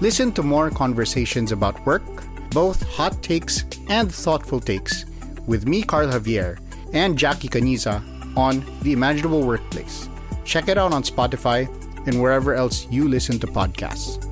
[0.00, 2.06] Listen to more conversations about work,
[2.54, 5.04] both hot takes and thoughtful takes,
[5.48, 6.62] with me, Carl Javier,
[6.94, 7.98] and Jackie Caniza
[8.36, 10.08] on The Imaginable Workplace.
[10.44, 11.66] Check it out on Spotify
[12.06, 14.22] and wherever else you listen to podcasts.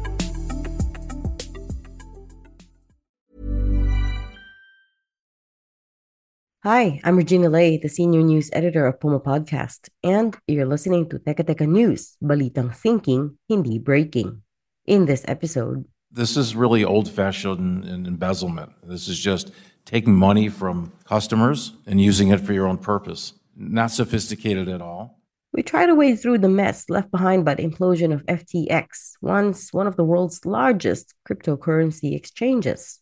[6.63, 11.19] Hi, I'm Regina Lay, the senior news editor of Puma Podcast, and you're listening to
[11.19, 14.46] Teka Teka News, balitang thinking, hindi breaking.
[14.87, 18.73] In this episode, This is really old fashioned embezzlement.
[18.83, 19.51] This is just
[19.85, 23.33] taking money from customers and using it for your own purpose.
[23.57, 25.21] Not sophisticated at all.
[25.53, 29.73] we try to wade through the mess left behind by the implosion of FTX, once
[29.73, 33.01] one of the world's largest cryptocurrency exchanges.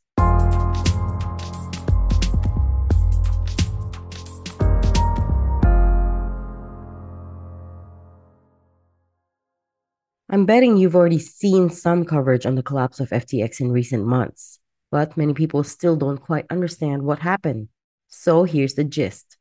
[10.35, 14.59] I'm betting you've already seen some coverage on the collapse of FTX in recent months,
[14.91, 17.69] but many people still don't quite understand what happened.
[18.09, 19.37] So here's the gist.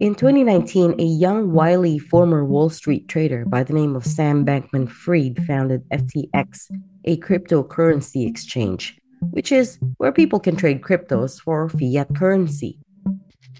[0.00, 4.90] In 2019, a young, wily former Wall Street trader by the name of Sam Bankman
[4.90, 6.68] Fried founded FTX,
[7.04, 8.98] a cryptocurrency exchange,
[9.30, 12.80] which is where people can trade cryptos for fiat currency.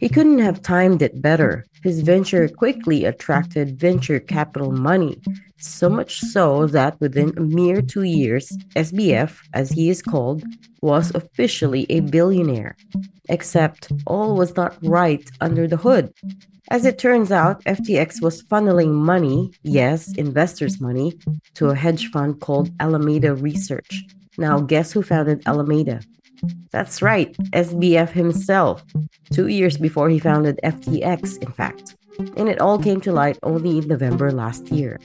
[0.00, 1.64] He couldn't have timed it better.
[1.82, 5.20] His venture quickly attracted venture capital money,
[5.58, 10.44] so much so that within a mere two years, SBF, as he is called,
[10.82, 12.76] was officially a billionaire.
[13.28, 16.12] Except all was not right under the hood.
[16.70, 21.18] As it turns out, FTX was funneling money, yes, investors' money,
[21.54, 24.04] to a hedge fund called Alameda Research.
[24.36, 26.00] Now, guess who founded Alameda?
[26.70, 28.84] That's right, SBF himself,
[29.30, 31.96] two years before he founded FTX, in fact.
[32.36, 34.98] And it all came to light only in November last year.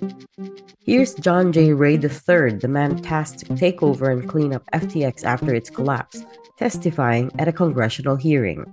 [0.85, 1.73] Here's John J.
[1.73, 6.25] Ray III, the man tasked to take over and clean up FTX after its collapse,
[6.57, 8.65] testifying at a congressional hearing.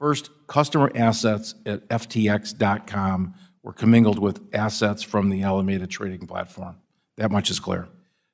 [0.00, 6.76] First, customer assets at FTX.com were commingled with assets from the Alameda trading platform.
[7.16, 7.88] That much is clear.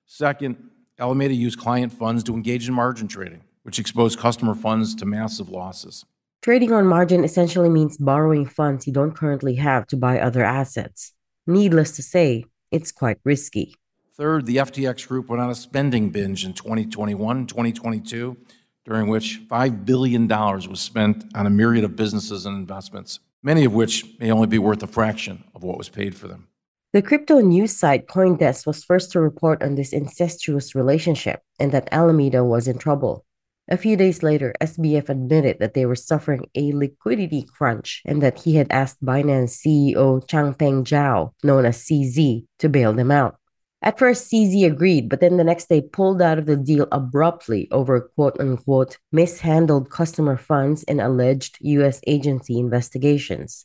[0.07, 0.57] Second,
[0.99, 5.49] Alameda used client funds to engage in margin trading, which exposed customer funds to massive
[5.49, 6.05] losses.
[6.43, 11.13] Trading on margin essentially means borrowing funds you don't currently have to buy other assets.
[11.47, 13.75] Needless to say, it's quite risky.
[14.17, 18.37] Third, the FTX group went on a spending binge in 2021 and 2022,
[18.85, 23.73] during which $5 billion was spent on a myriad of businesses and investments, many of
[23.73, 26.47] which may only be worth a fraction of what was paid for them.
[26.93, 31.89] The crypto news site Coindesk was first to report on this incestuous relationship and that
[31.91, 33.25] Alameda was in trouble.
[33.67, 38.41] A few days later, SBF admitted that they were suffering a liquidity crunch and that
[38.43, 43.37] he had asked Binance CEO Changpeng Zhao, known as CZ, to bail them out.
[43.81, 47.69] At first, CZ agreed, but then the next day pulled out of the deal abruptly
[47.71, 53.65] over quote unquote mishandled customer funds and alleged US agency investigations.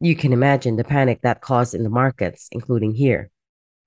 [0.00, 3.30] You can imagine the panic that caused in the markets, including here.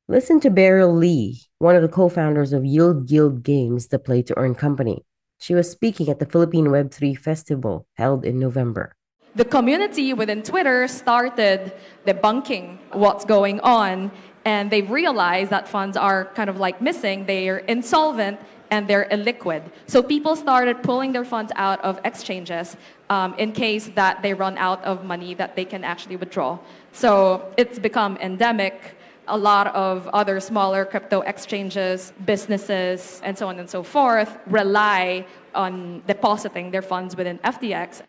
[0.08, 4.22] Listen to Beryl Li, one of the co founders of Yield Guild Games, the play
[4.24, 5.06] to earn company.
[5.42, 8.94] She was speaking at the Philippine Web3 Festival held in November.
[9.34, 11.74] The community within Twitter started
[12.06, 14.12] debunking what's going on,
[14.46, 19.64] and they've realized that funds are kind of like missing, they're insolvent, and they're illiquid.
[19.88, 22.78] So people started pulling their funds out of exchanges
[23.10, 26.60] um, in case that they run out of money that they can actually withdraw.
[26.92, 28.96] So it's become endemic.
[29.32, 35.26] A lot of other smaller crypto exchanges, businesses, and so on and so forth rely
[35.56, 38.02] on depositing their funds within FTX.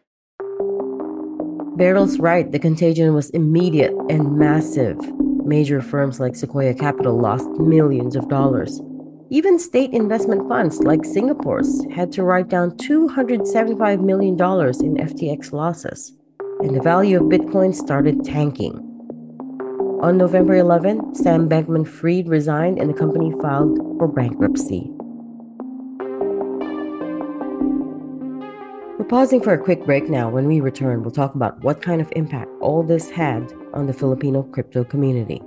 [1.77, 4.99] Beryl's right, the contagion was immediate and massive.
[5.47, 8.81] Major firms like Sequoia Capital lost millions of dollars.
[9.31, 16.15] Even state investment funds like Singapore's had to write down $275 million in FTX losses,
[16.59, 18.92] and the value of Bitcoin started tanking.
[20.03, 24.91] On November 11, Sam Bankman Fried resigned and the company filed for bankruptcy.
[28.99, 30.29] We're pausing for a quick break now.
[30.29, 33.93] When we return, we'll talk about what kind of impact all this had on the
[33.93, 35.41] Filipino crypto community.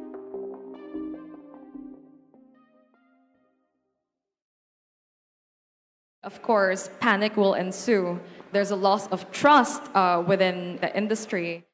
[6.23, 8.21] Of course, panic will ensue.
[8.53, 11.64] There's a loss of trust uh, within the industry.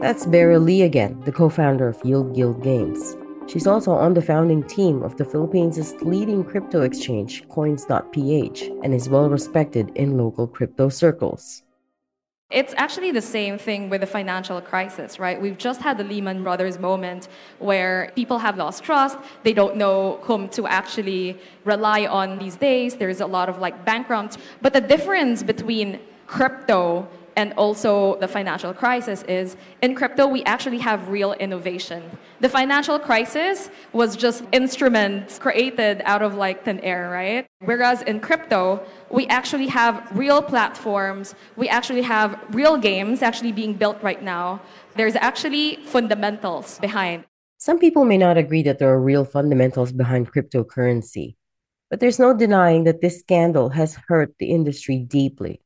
[0.00, 3.18] That's Beryl Li again, the co founder of Yield Guild Games.
[3.46, 9.10] She's also on the founding team of the Philippines' leading crypto exchange, Coins.ph, and is
[9.10, 11.64] well respected in local crypto circles.
[12.50, 15.38] It's actually the same thing with the financial crisis, right?
[15.38, 19.18] We've just had the Lehman Brothers moment where people have lost trust.
[19.42, 22.96] They don't know whom to actually rely on these days.
[22.96, 24.38] There's a lot of like bank runs.
[24.62, 27.06] But the difference between crypto
[27.40, 32.02] and also the financial crisis is in crypto we actually have real innovation.
[32.40, 33.70] The financial crisis
[34.00, 37.46] was just instruments created out of like thin air right?
[37.70, 38.60] Whereas in crypto
[39.10, 39.94] we actually have
[40.24, 41.34] real platforms.
[41.56, 44.60] We actually have real games actually being built right now.
[44.98, 47.24] There's actually fundamentals behind.
[47.56, 51.36] Some people may not agree that there are real fundamentals behind cryptocurrency
[51.90, 55.60] but there's no denying that this scandal has hurt the industry deeply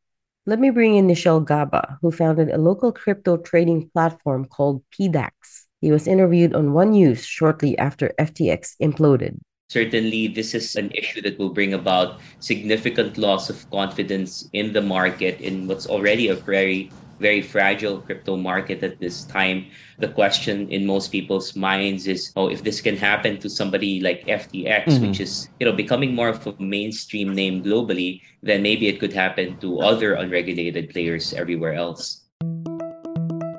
[0.46, 5.64] let me bring in Nichel Gaba, who founded a local crypto trading platform called PDAX.
[5.80, 9.38] He was interviewed on One News shortly after FTX imploded.
[9.70, 14.82] Certainly, this is an issue that will bring about significant loss of confidence in the
[14.82, 16.90] market in what's already a very
[17.24, 19.64] very fragile crypto market at this time.
[19.96, 24.28] The question in most people's minds is, oh, if this can happen to somebody like
[24.28, 25.08] FTX, mm-hmm.
[25.08, 29.16] which is you know becoming more of a mainstream name globally, then maybe it could
[29.16, 32.20] happen to other unregulated players everywhere else.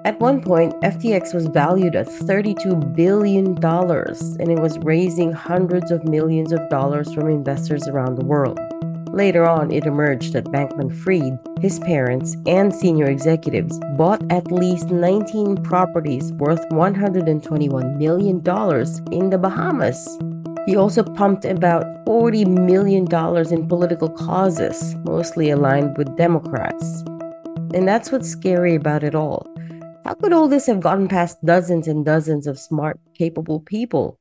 [0.06, 6.06] At one point, FTX was valued at $32 billion and it was raising hundreds of
[6.06, 8.59] millions of dollars from investors around the world.
[9.15, 14.89] Later on, it emerged that Bankman Fried, his parents, and senior executives bought at least
[14.89, 18.35] 19 properties worth $121 million
[19.13, 20.19] in the Bahamas.
[20.65, 23.06] He also pumped about $40 million
[23.53, 27.01] in political causes, mostly aligned with Democrats.
[27.73, 29.47] And that's what's scary about it all.
[30.03, 34.19] How could all this have gotten past dozens and dozens of smart, capable people?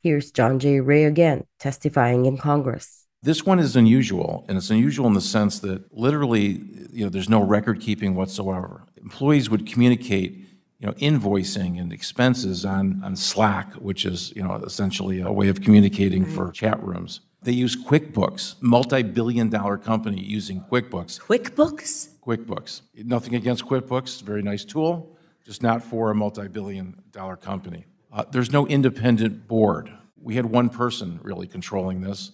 [0.00, 0.78] Here's John J.
[0.78, 3.02] Ray again, testifying in Congress.
[3.24, 7.28] This one is unusual, and it's unusual in the sense that literally, you know, there's
[7.28, 8.82] no record keeping whatsoever.
[8.96, 10.32] Employees would communicate,
[10.80, 15.46] you know, invoicing and expenses on, on Slack, which is, you know, essentially a way
[15.46, 17.20] of communicating for chat rooms.
[17.42, 21.20] They use QuickBooks, multi-billion dollar company using QuickBooks.
[21.20, 22.08] QuickBooks?
[22.26, 22.82] QuickBooks.
[23.04, 25.16] Nothing against QuickBooks, very nice tool,
[25.46, 27.86] just not for a multi-billion dollar company.
[28.12, 29.92] Uh, there's no independent board.
[30.20, 32.32] We had one person really controlling this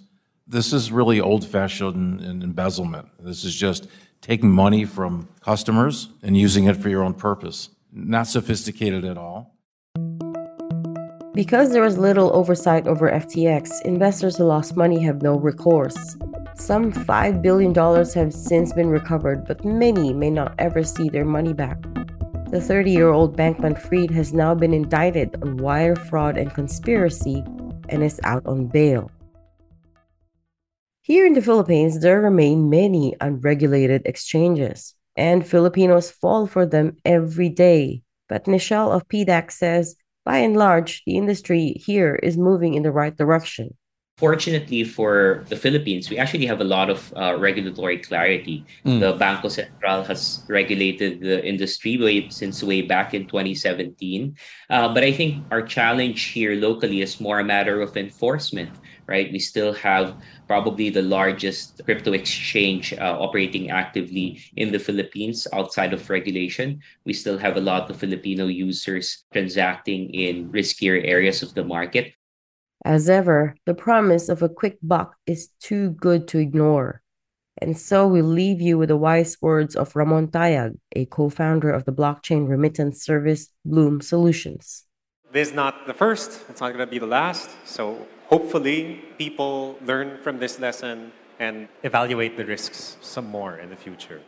[0.49, 3.09] this is really old fashioned and embezzlement.
[3.21, 3.87] This is just
[4.23, 7.69] taking money from customers and using it for your own purpose.
[7.93, 9.55] Not sophisticated at all.
[11.35, 16.17] Because there was little oversight over FTX, investors who lost money have no recourse.
[16.57, 21.53] Some $5 billion have since been recovered, but many may not ever see their money
[21.53, 21.81] back.
[22.51, 27.45] The 30 year old Bankman Fried has now been indicted on wire fraud and conspiracy
[27.91, 29.11] and is out on bail.
[31.09, 37.49] Here in the Philippines, there remain many unregulated exchanges, and Filipinos fall for them every
[37.49, 38.03] day.
[38.29, 39.97] But Nichel of PDAX says,
[40.27, 43.75] by and large, the industry here is moving in the right direction.
[44.19, 48.67] Fortunately for the Philippines, we actually have a lot of uh, regulatory clarity.
[48.85, 49.01] Mm.
[49.01, 54.37] The Banco Central has regulated the industry way, since way back in 2017.
[54.69, 58.77] Uh, but I think our challenge here locally is more a matter of enforcement
[59.09, 59.33] right?
[59.33, 60.15] We still have
[60.47, 66.81] probably the largest crypto exchange uh, operating actively in the Philippines outside of regulation.
[67.05, 72.13] We still have a lot of Filipino users transacting in riskier areas of the market.
[72.85, 77.03] As ever, the promise of a quick buck is too good to ignore.
[77.61, 81.71] And so we leave you with the wise words of Ramon Tayag, a co founder
[81.71, 84.85] of the blockchain remittance service Bloom Solutions.
[85.31, 87.51] This is not the first, it's not going to be the last.
[87.67, 93.77] So hopefully people learn from this lesson and evaluate the risks some more in the
[93.77, 94.23] future.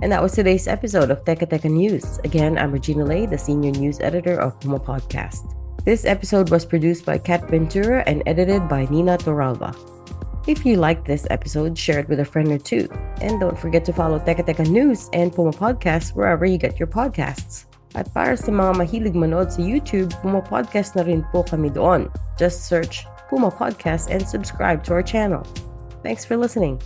[0.00, 2.18] And that was today's episode of Teka Teka News.
[2.22, 5.52] Again, I'm Regina Lay, the senior news editor of Puma Podcast.
[5.84, 9.74] This episode was produced by Kat Ventura and edited by Nina Toralba.
[10.46, 12.88] If you liked this episode, share it with a friend or two.
[13.20, 16.86] And don't forget to follow Teka Teka News and Puma Podcast wherever you get your
[16.86, 17.67] podcasts.
[17.94, 22.12] At para sa mga mahilig manood sa YouTube, Puma Podcast na rin po kami doon.
[22.36, 25.44] Just search Puma Podcast and subscribe to our channel.
[26.02, 26.80] Thanks for listening.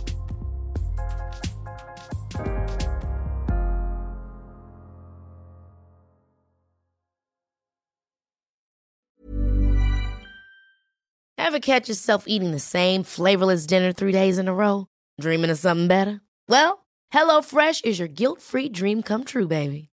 [11.53, 14.87] Ever catch yourself eating the same flavorless dinner three days in a row?
[15.21, 16.21] Dreaming of something better?
[16.49, 19.92] Well, HelloFresh is your guilt free dream come true, baby.